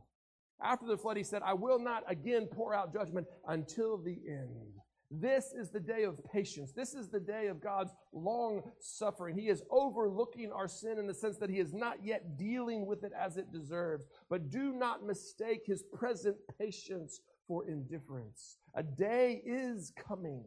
[0.63, 4.73] After the flood, he said, I will not again pour out judgment until the end.
[5.15, 6.73] This is the day of patience.
[6.73, 9.37] This is the day of God's long suffering.
[9.37, 13.05] He is overlooking our sin in the sense that He is not yet dealing with
[13.05, 14.07] it as it deserves.
[14.31, 18.57] But do not mistake His present patience for indifference.
[18.75, 20.45] A day is coming,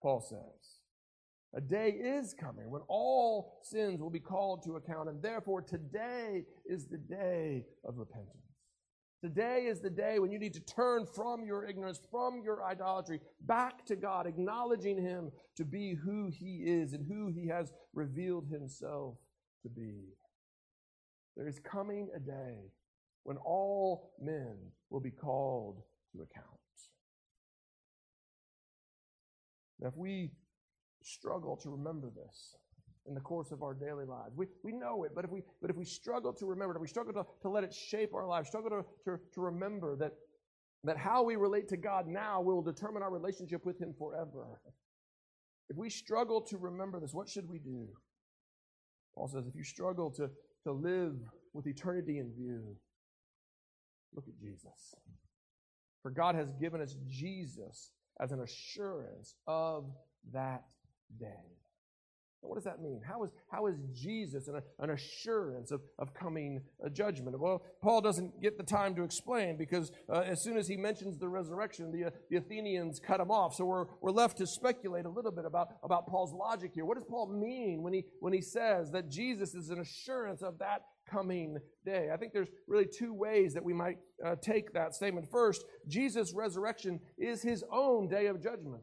[0.00, 0.82] Paul says.
[1.56, 6.44] A day is coming when all sins will be called to account, and therefore today
[6.64, 8.43] is the day of repentance.
[9.24, 13.20] Today is the day when you need to turn from your ignorance, from your idolatry,
[13.40, 18.48] back to God, acknowledging Him to be who He is and who He has revealed
[18.50, 19.16] Himself
[19.62, 20.10] to be.
[21.38, 22.70] There is coming a day
[23.22, 24.58] when all men
[24.90, 25.80] will be called
[26.12, 26.46] to account.
[29.80, 30.32] Now, if we
[31.02, 32.56] struggle to remember this,
[33.06, 34.34] in the course of our daily lives.
[34.36, 36.82] We, we know it, but if we, but if we struggle to remember it, if
[36.82, 40.12] we struggle to, to let it shape our lives, struggle to, to, to remember that,
[40.84, 44.60] that how we relate to God now will determine our relationship with Him forever.
[45.68, 47.88] If we struggle to remember this, what should we do?
[49.14, 50.30] Paul says, if you struggle to,
[50.64, 51.14] to live
[51.52, 52.76] with eternity in view,
[54.14, 54.94] look at Jesus.
[56.02, 59.86] For God has given us Jesus as an assurance of
[60.32, 60.64] that
[61.18, 61.63] day.
[62.46, 63.00] What does that mean?
[63.06, 67.38] How is, how is Jesus an, an assurance of, of coming uh, judgment?
[67.38, 71.18] Well, Paul doesn't get the time to explain because uh, as soon as he mentions
[71.18, 73.54] the resurrection, the, uh, the Athenians cut him off.
[73.54, 76.84] So we're, we're left to speculate a little bit about, about Paul's logic here.
[76.84, 80.58] What does Paul mean when he, when he says that Jesus is an assurance of
[80.58, 82.10] that coming day?
[82.12, 85.26] I think there's really two ways that we might uh, take that statement.
[85.30, 88.82] First, Jesus' resurrection is his own day of judgment.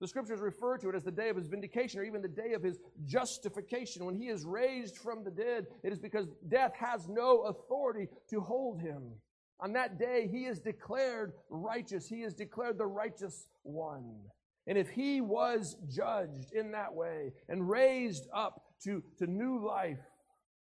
[0.00, 2.54] The scriptures refer to it as the day of his vindication or even the day
[2.54, 4.06] of his justification.
[4.06, 8.40] When he is raised from the dead, it is because death has no authority to
[8.40, 9.02] hold him.
[9.60, 12.08] On that day, he is declared righteous.
[12.08, 14.14] He is declared the righteous one.
[14.66, 19.98] And if he was judged in that way and raised up to, to new life,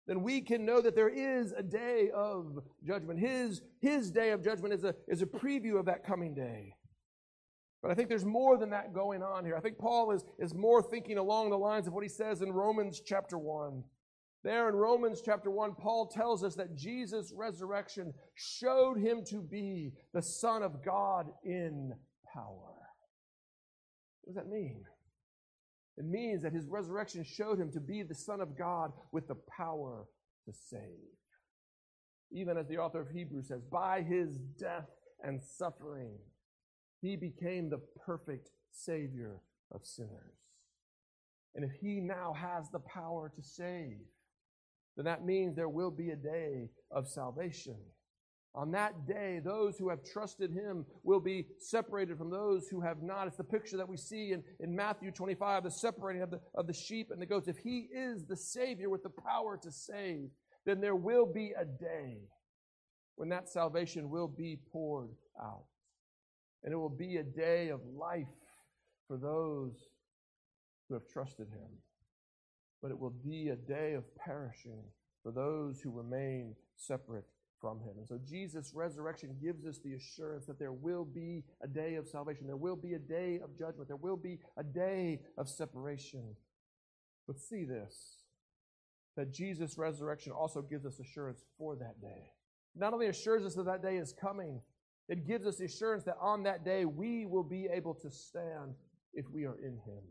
[0.07, 3.19] then we can know that there is a day of judgment.
[3.19, 6.75] His, his day of judgment is a, is a preview of that coming day.
[7.85, 9.55] But I think there's more than that going on here.
[9.55, 12.51] I think Paul is, is more thinking along the lines of what he says in
[12.51, 13.83] Romans chapter 1.
[14.43, 19.91] There in Romans chapter 1, Paul tells us that Jesus' resurrection showed him to be
[20.15, 21.93] the Son of God in
[22.33, 22.73] power.
[24.23, 24.81] What does that mean?
[25.97, 29.37] It means that his resurrection showed him to be the Son of God with the
[29.55, 30.07] power
[30.47, 30.79] to save.
[32.31, 34.89] Even as the author of Hebrews says, by his death
[35.23, 36.17] and suffering,
[37.05, 39.41] he became the perfect Savior
[39.71, 40.39] of sinners.
[41.53, 43.99] And if he now has the power to save,
[44.95, 47.77] then that means there will be a day of salvation.
[48.53, 53.03] On that day, those who have trusted him will be separated from those who have
[53.03, 53.27] not.
[53.27, 56.65] It's the picture that we see in, in Matthew 25, the separating of the, of
[56.65, 57.49] the sheep and the goats.
[57.49, 60.29] If he is the Savior with the power to save,
[60.65, 62.19] then there will be a day
[63.17, 65.65] when that salvation will be poured out.
[66.65, 68.25] And it will be a day of life
[69.07, 69.75] for those
[70.89, 71.69] who have trusted him.
[72.81, 74.83] But it will be a day of perishing
[75.23, 77.25] for those who remain separate
[77.61, 77.93] from him.
[77.97, 82.07] And so Jesus' resurrection gives us the assurance that there will be a day of
[82.07, 82.47] salvation.
[82.47, 83.87] There will be a day of judgment.
[83.87, 86.35] There will be a day of separation.
[87.27, 88.23] But see this
[89.15, 92.31] that Jesus' resurrection also gives us assurance for that day.
[92.75, 94.59] Not only assures us that that day is coming,
[95.07, 98.73] it gives us assurance that on that day we will be able to stand
[99.13, 100.03] if we are in Him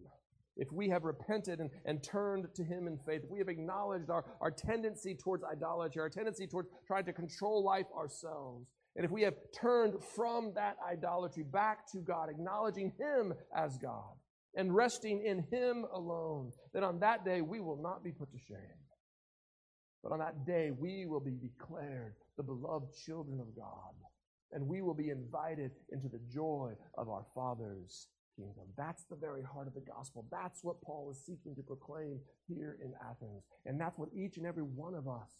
[0.56, 4.10] if we have repented and, and turned to Him in faith, if we have acknowledged
[4.10, 8.66] our, our tendency towards idolatry, our tendency towards trying to control life ourselves,
[8.96, 14.14] and if we have turned from that idolatry back to God, acknowledging Him as God,
[14.54, 18.38] and resting in Him alone, then on that day we will not be put to
[18.38, 18.78] shame.
[20.02, 23.94] But on that day we will be declared the beloved children of God,
[24.54, 28.64] and we will be invited into the joy of our Father's kingdom.
[28.76, 30.26] That's the very heart of the gospel.
[30.30, 33.42] That's what Paul is seeking to proclaim here in Athens.
[33.66, 35.30] And that's what each and every one of us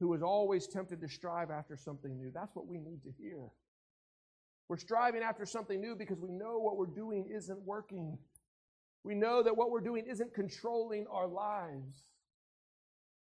[0.00, 3.50] who is always tempted to strive after something new, that's what we need to hear.
[4.68, 8.16] We're striving after something new because we know what we're doing isn't working.
[9.04, 12.04] We know that what we're doing isn't controlling our lives.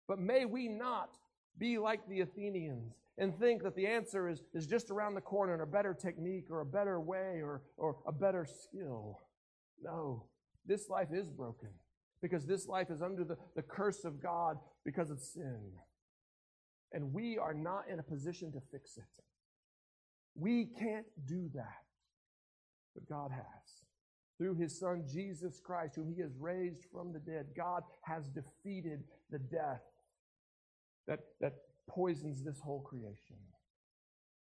[0.07, 1.17] But may we not
[1.59, 5.53] be like the Athenians and think that the answer is, is just around the corner
[5.53, 9.19] and a better technique or a better way or, or a better skill.
[9.83, 10.25] No,
[10.65, 11.71] this life is broken
[12.23, 15.73] because this life is under the, the curse of God because of sin.
[16.93, 19.05] And we are not in a position to fix it.
[20.35, 21.85] We can't do that.
[22.95, 23.45] But God has.
[24.39, 29.03] Through his son Jesus Christ, whom he has raised from the dead, God has defeated
[29.31, 29.83] the death
[31.09, 31.55] that, that
[31.89, 33.37] poisons this whole creation.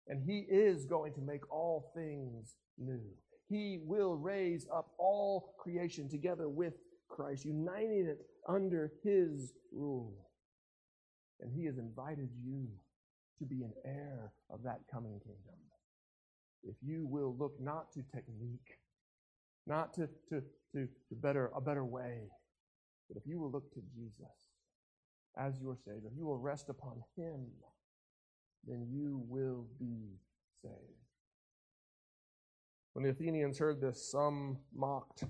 [0.08, 3.02] And he is going to make all things new.
[3.50, 6.74] He will raise up all creation together with
[7.08, 10.14] Christ, uniting it under his rule.
[11.40, 12.68] And he has invited you
[13.40, 15.60] to be an heir of that coming kingdom.
[16.64, 18.80] If you will look not to technique,
[19.68, 20.42] not to, to,
[20.74, 22.30] to, to better, a better way,
[23.08, 24.53] but if you will look to Jesus,
[25.38, 27.46] as your Savior, you will rest upon Him,
[28.66, 30.20] then you will be
[30.62, 30.76] saved.
[32.94, 35.24] When the Athenians heard this, some mocked,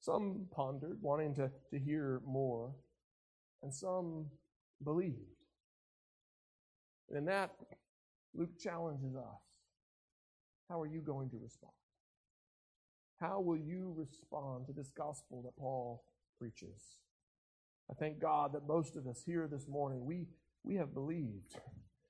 [0.00, 2.74] some pondered, wanting to, to hear more,
[3.62, 4.26] and some
[4.82, 5.16] believed.
[7.08, 7.52] And in that,
[8.34, 9.40] Luke challenges us.
[10.68, 11.72] How are you going to respond?
[13.20, 16.04] How will you respond to this gospel that Paul
[16.38, 16.98] preaches?
[17.90, 20.26] I thank God that most of us here this morning, we,
[20.62, 21.58] we have believed.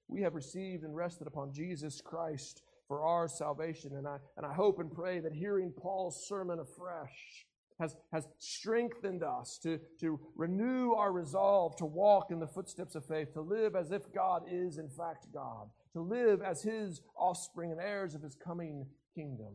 [0.08, 3.92] We have received and rested upon Jesus Christ for our salvation.
[3.96, 7.46] And I, and I hope and pray that hearing Paul's sermon afresh
[7.80, 13.04] has, has strengthened us to, to renew our resolve to walk in the footsteps of
[13.04, 17.72] faith, to live as if God is in fact God, to live as his offspring
[17.72, 19.54] and heirs of his coming kingdom,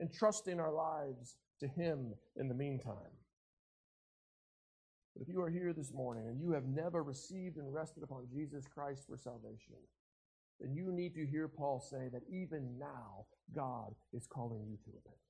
[0.00, 2.94] entrusting our lives to him in the meantime.
[5.14, 8.26] But if you are here this morning and you have never received and rested upon
[8.32, 9.76] Jesus Christ for salvation,
[10.60, 14.90] then you need to hear Paul say that even now God is calling you to
[14.92, 15.24] repentance.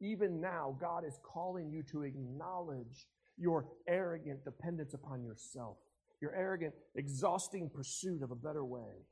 [0.00, 3.06] Even now, God is calling you to acknowledge
[3.38, 5.78] your arrogant dependence upon yourself,
[6.20, 9.06] your arrogant, exhausting pursuit of a better way.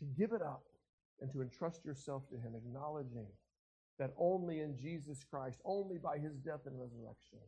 [0.00, 0.64] To give it up
[1.20, 3.26] and to entrust yourself to Him, acknowledging
[3.98, 7.38] that only in Jesus Christ, only by His death and resurrection,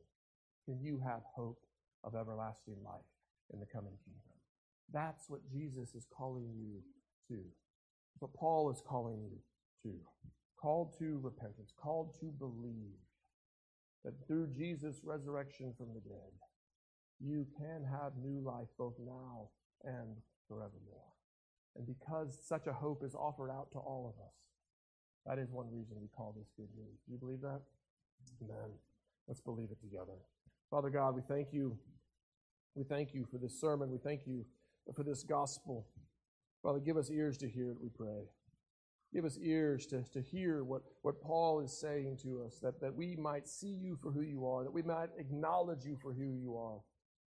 [0.69, 1.61] can you have hope
[2.05, 3.01] of everlasting life
[3.53, 4.37] in the coming kingdom.
[4.93, 6.83] That's what Jesus is calling you
[7.29, 7.43] to.
[8.19, 9.39] What Paul is calling you
[9.91, 9.99] to.
[10.61, 12.99] called to repentance, called to believe
[14.05, 16.33] that through Jesus' resurrection from the dead,
[17.21, 19.49] you can have new life both now
[19.85, 20.16] and
[20.49, 21.12] forevermore.
[21.77, 24.35] And because such a hope is offered out to all of us,
[25.27, 26.99] that is one reason we call this good news.
[27.07, 27.61] Do you believe that?
[28.43, 28.71] Amen.
[29.29, 30.19] Let's believe it together.
[30.71, 31.79] Father God, we thank you.
[32.75, 33.91] We thank you for this sermon.
[33.91, 34.45] We thank you
[34.95, 35.87] for this gospel.
[36.62, 38.29] Father, give us ears to hear it, we pray.
[39.12, 42.95] Give us ears to, to hear what, what Paul is saying to us, that, that
[42.95, 46.35] we might see you for who you are, that we might acknowledge you for who
[46.35, 46.81] you are,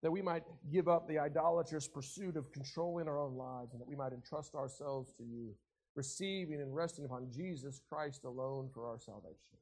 [0.03, 3.87] that we might give up the idolatrous pursuit of controlling our own lives, and that
[3.87, 5.55] we might entrust ourselves to you,
[5.95, 9.57] receiving and resting upon Jesus Christ alone for our salvation,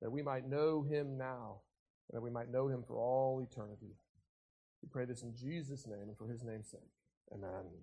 [0.00, 1.60] that we might know him now,
[2.08, 3.96] and that we might know him for all eternity.
[4.82, 6.80] We pray this in Jesus' name and for his name's sake.
[7.32, 7.82] Amen.